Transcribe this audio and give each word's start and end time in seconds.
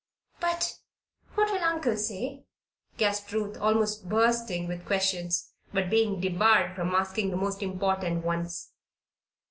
"But 0.39 0.79
what 1.35 1.51
will 1.51 1.63
uncle 1.63 1.95
say?" 1.95 2.47
gasped 2.97 3.31
Ruth, 3.33 3.55
almost 3.59 4.09
bursting 4.09 4.67
with 4.67 4.87
questions, 4.87 5.51
but 5.73 5.91
being 5.91 6.19
debarred 6.19 6.75
from 6.75 6.95
asking 6.95 7.29
the 7.29 7.37
most 7.37 7.61
important 7.61 8.25
ones. 8.25 8.71